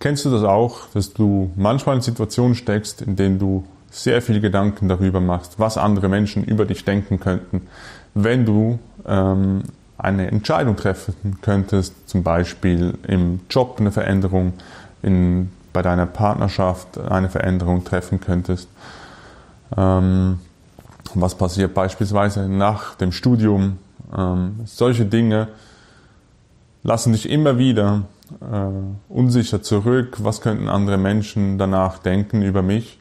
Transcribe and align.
Kennst 0.00 0.24
du 0.24 0.30
das 0.30 0.44
auch, 0.44 0.88
dass 0.94 1.12
du 1.12 1.50
manchmal 1.56 1.96
in 1.96 2.00
Situationen 2.00 2.54
steckst, 2.54 3.02
in 3.02 3.16
denen 3.16 3.38
du 3.38 3.64
sehr 3.90 4.22
viele 4.22 4.40
Gedanken 4.40 4.88
darüber 4.88 5.20
machst, 5.20 5.58
was 5.58 5.76
andere 5.76 6.08
Menschen 6.08 6.42
über 6.42 6.64
dich 6.64 6.86
denken 6.86 7.20
könnten, 7.20 7.68
wenn 8.14 8.46
du 8.46 8.78
ähm, 9.06 9.62
eine 9.98 10.28
Entscheidung 10.28 10.76
treffen 10.76 11.38
könntest, 11.42 12.08
zum 12.08 12.22
Beispiel 12.22 12.94
im 13.06 13.40
Job 13.50 13.76
eine 13.78 13.90
Veränderung, 13.90 14.54
in, 15.02 15.50
bei 15.74 15.82
deiner 15.82 16.06
Partnerschaft 16.06 16.98
eine 16.98 17.28
Veränderung 17.28 17.84
treffen 17.84 18.20
könntest. 18.20 18.68
Ähm, 19.76 20.38
was 21.14 21.34
passiert 21.34 21.74
beispielsweise 21.74 22.48
nach 22.48 22.94
dem 22.94 23.12
Studium? 23.12 23.76
Ähm, 24.16 24.60
solche 24.64 25.04
Dinge 25.04 25.48
lassen 26.82 27.12
dich 27.12 27.28
immer 27.28 27.58
wieder 27.58 28.04
äh, 28.40 29.12
unsicher 29.12 29.62
zurück. 29.62 30.18
Was 30.22 30.40
könnten 30.40 30.68
andere 30.68 30.98
Menschen 30.98 31.58
danach 31.58 31.98
denken 31.98 32.42
über 32.42 32.62
mich? 32.62 32.98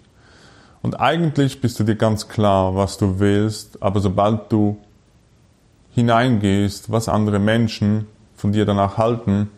Und 0.82 1.00
eigentlich 1.00 1.62
bist 1.62 1.80
du 1.80 1.84
dir 1.84 1.96
ganz 1.96 2.28
klar, 2.28 2.76
was 2.76 2.98
du 2.98 3.20
willst, 3.20 3.82
aber 3.84 4.00
sobald 4.00 4.52
du 4.52 4.78
hineingehst, 5.94 6.92
was 6.92 7.10
andere 7.10 7.40
Menschen 7.40 8.08
von 8.36 8.54
dir 8.54 8.66
danach 8.66 8.98
halten, 8.98 9.50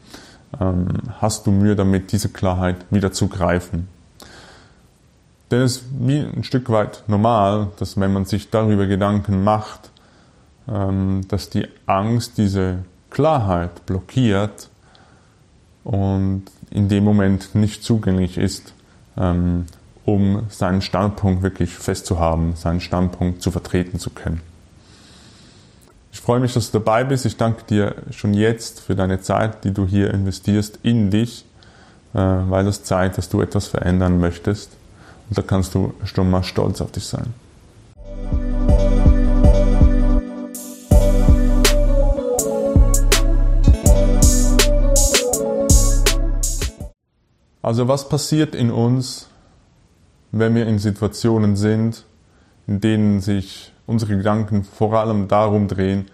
ähm, 0.59 0.87
hast 1.19 1.45
du 1.45 1.51
Mühe 1.51 1.75
damit, 1.75 2.11
diese 2.11 2.29
Klarheit 2.29 2.77
wieder 2.89 3.11
zu 3.11 3.27
greifen. 3.27 3.87
Denn 5.51 5.61
es 5.61 5.77
ist 5.77 5.85
wie 5.99 6.19
ein 6.19 6.43
Stück 6.43 6.69
weit 6.69 7.03
normal, 7.07 7.67
dass 7.77 7.99
wenn 7.99 8.13
man 8.13 8.25
sich 8.25 8.49
darüber 8.49 8.87
Gedanken 8.87 9.43
macht, 9.43 9.91
ähm, 10.67 11.21
dass 11.27 11.49
die 11.49 11.67
Angst 11.85 12.37
diese 12.37 12.79
Klarheit 13.09 13.85
blockiert 13.85 14.70
und 15.83 16.43
in 16.69 16.89
dem 16.89 17.03
Moment 17.03 17.55
nicht 17.55 17.83
zugänglich 17.83 18.37
ist, 18.37 18.73
ähm, 19.17 19.65
um 20.05 20.43
seinen 20.49 20.81
Standpunkt 20.81 21.43
wirklich 21.43 21.71
festzuhaben, 21.71 22.55
seinen 22.55 22.81
Standpunkt 22.81 23.41
zu 23.41 23.51
vertreten 23.51 23.99
zu 23.99 24.09
können. 24.09 24.41
Ich 26.13 26.19
freue 26.19 26.39
mich, 26.39 26.53
dass 26.53 26.71
du 26.71 26.79
dabei 26.79 27.03
bist. 27.03 27.25
Ich 27.25 27.37
danke 27.37 27.63
dir 27.63 27.95
schon 28.11 28.33
jetzt 28.33 28.81
für 28.81 28.95
deine 28.95 29.21
Zeit, 29.21 29.63
die 29.63 29.71
du 29.71 29.87
hier 29.87 30.13
investierst 30.13 30.79
in 30.83 31.09
dich, 31.09 31.45
äh, 32.13 32.17
weil 32.17 32.67
es 32.67 32.83
Zeit, 32.83 33.17
dass 33.17 33.29
du 33.29 33.41
etwas 33.41 33.67
verändern 33.67 34.19
möchtest. 34.19 34.71
Und 35.29 35.37
da 35.37 35.41
kannst 35.41 35.73
du 35.73 35.93
schon 36.03 36.29
mal 36.29 36.43
stolz 36.43 36.81
auf 36.81 36.91
dich 36.91 37.05
sein. 37.05 37.33
Also 47.61 47.87
was 47.87 48.09
passiert 48.09 48.55
in 48.55 48.71
uns, 48.71 49.27
wenn 50.31 50.55
wir 50.55 50.65
in 50.65 50.79
Situationen 50.79 51.55
sind, 51.55 52.05
in 52.67 52.79
denen 52.81 53.21
sich 53.21 53.73
unsere 53.85 54.17
Gedanken 54.17 54.63
vor 54.63 54.93
allem 54.93 55.27
darum 55.27 55.67
drehen, 55.67 56.05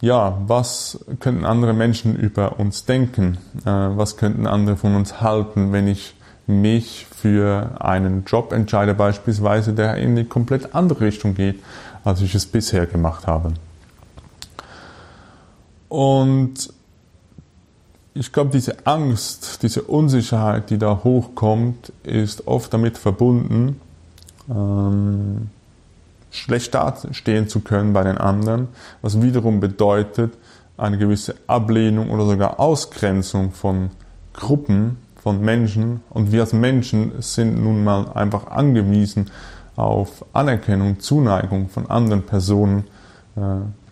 ja, 0.00 0.38
was 0.46 1.02
könnten 1.20 1.46
andere 1.46 1.72
Menschen 1.72 2.14
über 2.14 2.58
uns 2.60 2.84
denken? 2.84 3.38
Äh, 3.64 3.70
was 3.70 4.18
könnten 4.18 4.46
andere 4.46 4.76
von 4.76 4.94
uns 4.96 5.22
halten, 5.22 5.72
wenn 5.72 5.88
ich 5.88 6.14
mich 6.46 7.06
für 7.06 7.80
einen 7.80 8.24
Job 8.26 8.52
entscheide, 8.52 8.92
beispielsweise, 8.92 9.72
der 9.72 9.96
in 9.96 10.10
eine 10.10 10.26
komplett 10.26 10.74
andere 10.74 11.06
Richtung 11.06 11.34
geht, 11.34 11.62
als 12.04 12.20
ich 12.20 12.34
es 12.34 12.44
bisher 12.44 12.86
gemacht 12.86 13.26
habe? 13.26 13.54
Und 15.88 16.68
ich 18.14 18.32
glaube, 18.32 18.50
diese 18.50 18.86
Angst, 18.86 19.62
diese 19.62 19.82
Unsicherheit, 19.82 20.70
die 20.70 20.78
da 20.78 21.00
hochkommt, 21.02 21.92
ist 22.04 22.46
oft 22.46 22.72
damit 22.72 22.96
verbunden, 22.96 23.80
ähm, 24.48 25.50
schlecht 26.30 26.74
dastehen 26.74 27.48
zu 27.48 27.60
können 27.60 27.92
bei 27.92 28.04
den 28.04 28.18
anderen, 28.18 28.68
was 29.02 29.20
wiederum 29.20 29.60
bedeutet 29.60 30.32
eine 30.76 30.98
gewisse 30.98 31.34
Ablehnung 31.46 32.10
oder 32.10 32.26
sogar 32.26 32.60
Ausgrenzung 32.60 33.52
von 33.52 33.90
Gruppen, 34.32 34.98
von 35.22 35.40
Menschen. 35.40 36.00
Und 36.10 36.32
wir 36.32 36.40
als 36.42 36.52
Menschen 36.52 37.12
sind 37.20 37.62
nun 37.62 37.84
mal 37.84 38.12
einfach 38.12 38.48
angewiesen 38.48 39.30
auf 39.76 40.24
Anerkennung, 40.32 41.00
Zuneigung 41.00 41.68
von 41.68 41.90
anderen 41.90 42.22
Personen, 42.22 42.84
äh, 43.36 43.40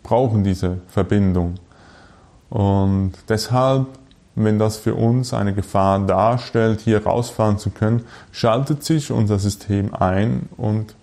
brauchen 0.03 0.45
diese 0.45 0.79
Verbindung. 0.89 1.55
Und 2.51 3.13
deshalb 3.29 3.87
wenn 4.35 4.59
das 4.59 4.77
für 4.77 4.95
uns 4.95 5.35
eine 5.35 5.55
Gefahr 5.55 5.99
darstellt, 6.07 6.81
hier 6.81 7.05
rausfahren 7.05 7.59
zu 7.59 7.71
können, 7.71 8.05
schaltet 8.31 8.83
sich 8.85 9.11
unser 9.11 9.39
System 9.39 9.95
ein 9.95 10.49
und 10.57 10.95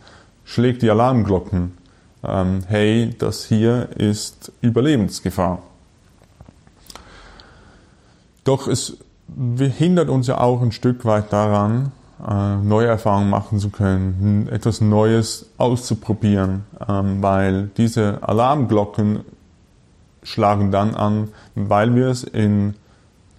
schlägt 0.45 0.81
die 0.81 0.90
Alarmglocken. 0.90 1.78
Ähm, 2.23 2.62
hey, 2.68 3.16
das 3.18 3.45
hier 3.45 3.89
ist 3.95 4.51
Überlebensgefahr. 4.62 5.62
Doch 8.44 8.68
es 8.68 8.97
hindert 9.78 10.09
uns 10.09 10.28
ja 10.28 10.39
auch 10.39 10.62
ein 10.62 10.72
Stück 10.72 11.06
weit 11.06 11.31
daran, 11.31 11.91
äh, 12.28 12.56
neue 12.57 12.88
Erfahrungen 12.88 13.29
machen 13.29 13.59
zu 13.59 13.69
können, 13.69 14.50
etwas 14.51 14.81
Neues 14.81 15.51
auszuprobieren, 15.57 16.63
ähm, 16.88 17.22
weil 17.22 17.69
diese 17.78 18.23
Alarmglocken 18.23 19.22
schlagen 20.23 20.72
dann 20.72 20.95
an, 20.95 21.29
weil 21.56 21.95
wir 21.95 22.07
es 22.07 22.23
in 22.23 22.73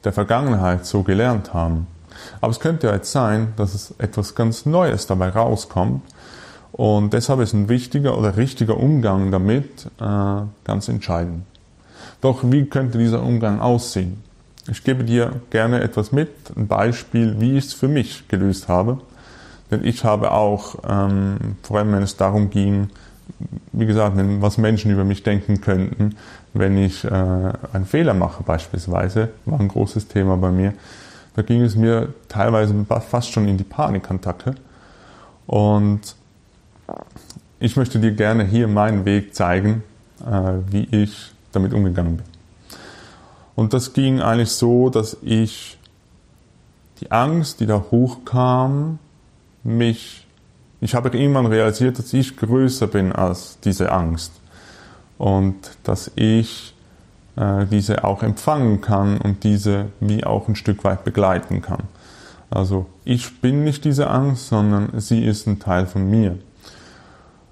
der 0.04 0.12
Vergangenheit 0.12 0.86
so 0.86 1.02
gelernt 1.02 1.54
haben. 1.54 1.86
Aber 2.40 2.50
es 2.50 2.60
könnte 2.60 2.88
ja 2.88 2.94
jetzt 2.94 3.12
sein, 3.12 3.52
dass 3.56 3.74
es 3.74 3.94
etwas 3.98 4.34
ganz 4.34 4.66
Neues 4.66 5.06
dabei 5.06 5.30
rauskommt. 5.30 6.02
Und 6.72 7.12
deshalb 7.12 7.40
ist 7.40 7.52
ein 7.52 7.68
wichtiger 7.68 8.16
oder 8.16 8.36
richtiger 8.36 8.76
Umgang 8.76 9.30
damit 9.30 9.86
äh, 10.00 10.42
ganz 10.64 10.88
entscheidend. 10.88 11.44
Doch 12.20 12.40
wie 12.44 12.66
könnte 12.66 12.98
dieser 12.98 13.22
Umgang 13.22 13.60
aussehen? 13.60 14.22
Ich 14.70 14.84
gebe 14.84 15.04
dir 15.04 15.32
gerne 15.50 15.80
etwas 15.80 16.12
mit, 16.12 16.30
ein 16.56 16.68
Beispiel, 16.68 17.40
wie 17.40 17.56
ich 17.56 17.66
es 17.66 17.72
für 17.72 17.88
mich 17.88 18.28
gelöst 18.28 18.68
habe. 18.68 18.98
Denn 19.70 19.84
ich 19.84 20.04
habe 20.04 20.32
auch, 20.32 20.76
ähm, 20.88 21.56
vor 21.62 21.78
allem 21.78 21.92
wenn 21.92 22.02
es 22.02 22.16
darum 22.16 22.50
ging, 22.50 22.90
wie 23.72 23.86
gesagt, 23.86 24.16
was 24.41 24.58
Menschen 24.58 24.91
über 24.91 25.04
mich 25.04 25.22
denken 25.22 25.60
könnten, 25.60 26.16
wenn 26.52 26.76
ich 26.76 27.04
äh, 27.04 27.08
einen 27.08 27.86
Fehler 27.86 28.14
mache 28.14 28.42
beispielsweise, 28.42 29.30
war 29.44 29.60
ein 29.60 29.68
großes 29.68 30.08
Thema 30.08 30.36
bei 30.36 30.50
mir. 30.50 30.74
Da 31.36 31.42
ging 31.42 31.62
es 31.62 31.76
mir 31.76 32.12
teilweise 32.28 32.74
fast 33.08 33.32
schon 33.32 33.46
in 33.46 33.56
die 33.56 33.64
Panikattacke. 33.64 34.54
Und 35.46 36.16
ich 37.58 37.76
möchte 37.76 38.00
dir 38.00 38.12
gerne 38.12 38.44
hier 38.44 38.68
meinen 38.68 39.04
Weg 39.04 39.34
zeigen, 39.34 39.82
äh, 40.20 40.52
wie 40.70 40.88
ich 40.91 41.32
damit 41.52 41.72
umgegangen 41.72 42.16
bin. 42.16 42.26
Und 43.54 43.74
das 43.74 43.92
ging 43.92 44.20
eigentlich 44.20 44.50
so, 44.50 44.88
dass 44.88 45.16
ich 45.22 45.78
die 47.00 47.10
Angst, 47.10 47.60
die 47.60 47.66
da 47.66 47.84
hochkam, 47.91 48.98
mich 49.62 50.26
ich 50.80 50.94
habe 50.94 51.16
irgendwann 51.16 51.46
realisiert, 51.46 51.98
dass 51.98 52.12
ich 52.12 52.36
größer 52.36 52.86
bin 52.86 53.12
als 53.12 53.58
diese 53.60 53.92
Angst 53.92 54.32
und 55.18 55.56
dass 55.84 56.10
ich 56.16 56.74
äh, 57.36 57.66
diese 57.66 58.04
auch 58.04 58.22
empfangen 58.22 58.80
kann 58.80 59.18
und 59.18 59.44
diese 59.44 59.86
wie 60.00 60.24
auch 60.24 60.48
ein 60.48 60.56
Stück 60.56 60.84
weit 60.84 61.04
begleiten 61.04 61.60
kann. 61.62 61.84
Also 62.50 62.86
ich 63.04 63.41
bin 63.41 63.62
nicht 63.62 63.84
diese 63.84 64.10
Angst, 64.10 64.48
sondern 64.48 65.00
sie 65.00 65.24
ist 65.24 65.46
ein 65.46 65.60
Teil 65.60 65.86
von 65.86 66.08
mir. 66.10 66.38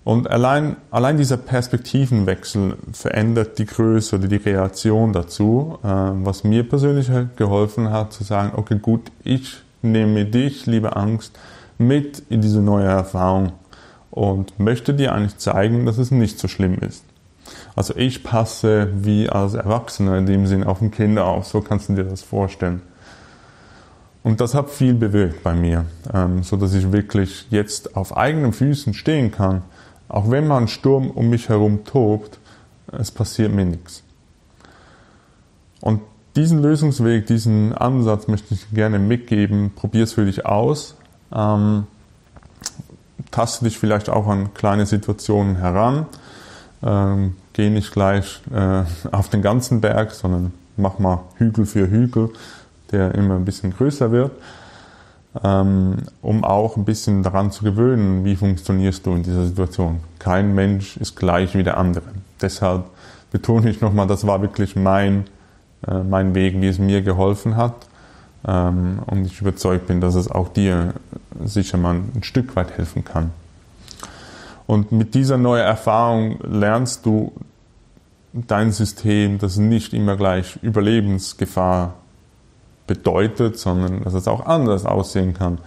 Und 0.05 0.31
allein, 0.31 0.77
allein 0.91 1.19
dieser 1.19 1.37
Perspektivenwechsel 1.37 2.79
verändert 2.93 3.59
die 3.59 3.67
Größe 3.67 4.17
oder 4.17 4.27
die 4.27 4.37
Reaktion 4.37 5.13
dazu, 5.13 5.79
äh, 5.85 5.87
was 5.87 6.45
mir 6.45 6.67
persönlich 6.67 7.11
geholfen 7.37 7.91
hat 7.91 8.15
zu 8.15 8.25
sagen, 8.25 8.53
okay 8.57 8.79
gut, 8.81 9.13
ich 9.23 9.59
nehme 9.83 10.25
dich, 10.25 10.65
liebe 10.65 10.97
Angst, 10.97 11.39
mit 11.79 12.23
in 12.29 12.41
diese 12.41 12.61
neue 12.61 12.87
Erfahrung 12.87 13.53
und 14.11 14.59
möchte 14.59 14.95
dir 14.95 15.13
eigentlich 15.13 15.39
zeigen, 15.39 15.87
dass 15.87 15.99
es 15.99 16.11
nicht 16.11 16.39
so 16.39 16.49
schlimm 16.49 16.79
ist. 16.81 17.05
Also 17.77 17.95
ich 17.97 18.25
passe 18.25 18.91
wie 18.95 19.29
als 19.31 19.55
Erwachsener 19.55 20.19
in 20.19 20.27
dem 20.27 20.47
Sinn 20.47 20.65
auf 20.65 20.83
ein 20.83 20.91
Kind 20.91 21.19
auf, 21.19 21.47
so 21.47 21.61
kannst 21.61 21.89
du 21.89 21.95
dir 21.95 22.05
das 22.05 22.23
vorstellen. 22.23 22.83
Und 24.23 24.41
das 24.41 24.55
hat 24.55 24.69
viel 24.69 24.95
bewirkt 24.95 25.43
bei 25.43 25.55
mir, 25.55 25.87
ähm, 26.13 26.43
so 26.43 26.57
dass 26.57 26.75
ich 26.75 26.93
wirklich 26.93 27.47
jetzt 27.51 27.97
auf 27.97 28.17
eigenen 28.17 28.53
Füßen 28.53 28.93
stehen 28.93 29.31
kann. 29.31 29.63
Auch 30.09 30.31
wenn 30.31 30.47
mal 30.47 30.59
ein 30.59 30.69
Sturm 30.69 31.11
um 31.11 31.31
mich 31.31 31.49
herum 31.49 31.85
tobt, 31.85 32.39
es 32.93 33.11
passiert 33.11 33.55
mir 33.55 33.65
nichts. 33.65 34.03
Und 35.81 36.01
diesen 36.37 36.61
Lösungsweg, 36.63 37.27
diesen 37.27 37.73
Ansatz 37.73 38.29
möchte 38.29 38.55
ich 38.55 38.71
gerne 38.71 38.99
mitgeben. 38.99 39.73
Probier 39.75 40.05
es 40.05 40.13
für 40.13 40.25
dich 40.25 40.45
aus. 40.45 40.98
Ähm, 41.35 41.87
taste 43.31 43.65
dich 43.65 43.79
vielleicht 43.79 44.09
auch 44.09 44.27
an 44.27 44.55
kleine 44.55 44.87
Situationen 44.87 45.57
heran. 45.57 46.07
Ähm, 46.83 47.37
geh 47.53 47.71
nicht 47.71 47.93
gleich 47.93 48.41
äh, 48.53 48.85
auf 49.11 49.29
den 49.29 49.43
ganzen 49.43 49.81
Berg, 49.81 50.13
sondern 50.13 50.53
mach 50.77 50.99
mal 50.99 51.21
Hügel 51.37 51.67
für 51.67 51.89
Hügel. 51.89 52.31
der 52.93 53.15
immer 53.15 53.37
ein 53.37 53.45
bisschen 53.45 53.75
größer 53.75 54.11
wird, 54.13 54.33
ähm, 55.45 55.97
um 56.23 56.45
auch 56.45 56.77
ein 56.77 56.85
bisschen 56.85 57.23
daran 57.23 57.51
zu 57.51 57.65
gewöhnen, 57.65 58.25
wie 58.25 58.37
funktionierst 58.37 59.05
du 59.07 59.13
in 59.13 59.23
dieser 59.23 59.47
Situation. 59.47 60.01
Kein 60.19 60.55
Mensch 60.55 60.97
ist 60.97 61.17
gleich 61.17 61.55
wie 61.55 61.63
der 61.63 61.77
andere. 61.77 62.07
Deshalb 62.41 62.85
betone 63.31 63.69
ich 63.69 63.81
nochmal, 63.81 64.07
das 64.07 64.27
war 64.27 64.41
wirklich 64.41 64.75
mein, 64.75 65.27
äh, 65.87 66.03
mein 66.03 66.35
Weg, 66.35 66.61
wie 66.61 66.69
es 66.69 66.79
mir 66.79 67.03
geholfen 67.03 67.57
hat. 67.57 67.75
Ähm, 68.47 69.01
und 69.07 69.27
ich 69.27 69.41
überzeugt 69.41 69.87
bin, 69.87 70.01
dass 70.01 70.15
es 70.15 70.31
auch 70.31 70.49
dir 70.49 70.95
sicher 71.45 71.79
mal 71.79 71.95
ein 71.95 72.23
Stück 72.23 72.57
weit 72.57 72.77
helfen 72.77 73.05
kann. 73.05 73.31
Und 74.67 74.93
mit 74.93 75.15
dieser 75.15 75.39
neuen 75.39 75.65
Erfahrung 75.65 76.39
lernst 76.43 77.07
du 77.07 77.33
dein 78.33 78.71
System, 78.73 79.39
das 79.39 79.57
nicht 79.57 79.95
immer 79.95 80.17
gleich 80.17 80.59
Überlebensgefahr 80.63 81.95
bedeutet, 82.87 83.59
sondern 83.59 84.05
dass 84.05 84.15
es 84.15 84.29
auch 84.29 84.47
anders 84.47 84.85
aussehen 84.85 85.35
kann. 85.35 85.59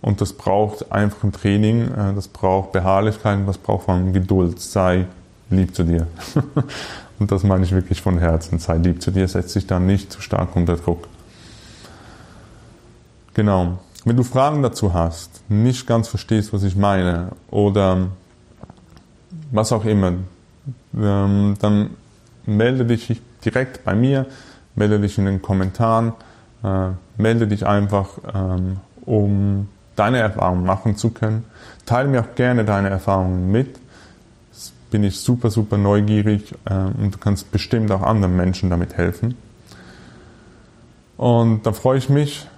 Und 0.00 0.20
das 0.20 0.32
braucht 0.32 0.90
einfach 0.90 1.22
ein 1.22 1.32
Training, 1.32 1.82
äh, 1.92 2.14
das 2.14 2.28
braucht 2.28 2.72
Beharrlichkeit, 2.72 3.38
das 3.46 3.58
braucht 3.58 3.88
allem 3.88 4.12
Geduld. 4.12 4.60
Sei 4.60 5.06
lieb 5.48 5.74
zu 5.74 5.84
dir. 5.84 6.08
Und 7.18 7.30
das 7.30 7.44
meine 7.44 7.64
ich 7.64 7.72
wirklich 7.72 8.02
von 8.02 8.18
Herzen. 8.18 8.58
Sei 8.58 8.78
lieb 8.78 9.00
zu 9.00 9.12
dir, 9.12 9.28
setz 9.28 9.52
dich 9.52 9.66
da 9.68 9.78
nicht 9.78 10.12
zu 10.12 10.20
stark 10.20 10.56
unter 10.56 10.76
Druck. 10.76 11.06
Genau. 13.34 13.78
Wenn 14.04 14.16
du 14.16 14.24
Fragen 14.24 14.62
dazu 14.62 14.92
hast, 14.92 15.42
nicht 15.48 15.86
ganz 15.86 16.08
verstehst, 16.08 16.52
was 16.52 16.64
ich 16.64 16.76
meine, 16.76 17.28
oder 17.50 18.08
was 19.52 19.72
auch 19.72 19.84
immer, 19.84 20.14
ähm, 20.96 21.56
dann 21.60 21.90
melde 22.44 22.84
dich 22.84 23.20
direkt 23.44 23.84
bei 23.84 23.94
mir, 23.94 24.26
melde 24.74 24.98
dich 25.00 25.18
in 25.18 25.26
den 25.26 25.40
Kommentaren, 25.40 26.12
äh, 26.64 26.88
melde 27.16 27.46
dich 27.46 27.66
einfach, 27.66 28.08
ähm, 28.34 28.78
um 29.04 29.68
deine 29.96 30.18
Erfahrungen 30.18 30.64
machen 30.64 30.96
zu 30.96 31.10
können. 31.10 31.44
Teile 31.86 32.08
mir 32.08 32.20
auch 32.20 32.34
gerne 32.34 32.64
deine 32.64 32.88
Erfahrungen 32.88 33.50
mit. 33.50 33.78
Das 34.52 34.72
bin 34.90 35.04
ich 35.04 35.20
super, 35.20 35.50
super 35.50 35.76
neugierig 35.76 36.54
äh, 36.64 36.74
und 36.74 37.14
du 37.14 37.18
kannst 37.18 37.52
bestimmt 37.52 37.90
auch 37.92 38.02
anderen 38.02 38.36
Menschen 38.36 38.70
damit 38.70 38.96
helfen. 38.96 39.36
Und 41.16 41.66
da 41.66 41.72
freue 41.72 41.98
ich 41.98 42.08
mich, 42.08 42.48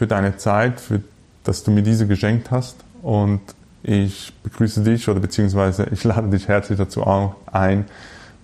für 0.00 0.06
deine 0.06 0.38
Zeit, 0.38 0.80
für, 0.80 1.02
dass 1.44 1.62
du 1.62 1.70
mir 1.70 1.82
diese 1.82 2.06
geschenkt 2.06 2.50
hast. 2.50 2.76
Und 3.02 3.42
ich 3.82 4.32
begrüße 4.42 4.82
dich 4.82 5.06
oder 5.10 5.20
beziehungsweise 5.20 5.88
ich 5.92 6.04
lade 6.04 6.30
dich 6.30 6.48
herzlich 6.48 6.78
dazu 6.78 7.04
ein, 7.52 7.84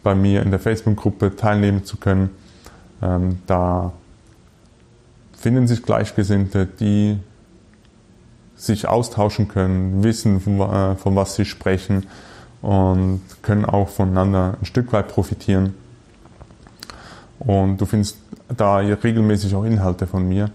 bei 0.02 0.14
mir 0.14 0.42
in 0.42 0.50
der 0.50 0.60
Facebook-Gruppe 0.60 1.34
teilnehmen 1.34 1.86
zu 1.86 1.96
können. 1.96 2.28
Ähm, 3.00 3.38
da 3.46 3.94
finden 5.38 5.66
sich 5.66 5.82
Gleichgesinnte, 5.82 6.66
die 6.66 7.16
sich 8.54 8.86
austauschen 8.86 9.48
können, 9.48 10.04
wissen, 10.04 10.42
von, 10.42 10.60
äh, 10.60 10.94
von 10.96 11.16
was 11.16 11.36
sie 11.36 11.46
sprechen 11.46 12.04
und 12.60 13.22
können 13.40 13.64
auch 13.64 13.88
voneinander 13.88 14.58
ein 14.60 14.66
Stück 14.66 14.92
weit 14.92 15.08
profitieren. 15.08 15.72
Und 17.38 17.78
du 17.78 17.86
findest 17.86 18.18
da 18.54 18.76
regelmäßig 18.76 19.54
auch 19.54 19.64
Inhalte 19.64 20.06
von 20.06 20.28
mir 20.28 20.50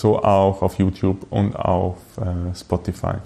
so 0.00 0.22
auch 0.22 0.62
auf 0.62 0.78
YouTube 0.78 1.26
und 1.30 1.54
auf 1.54 1.96
äh, 2.18 2.54
Spotify. 2.54 3.16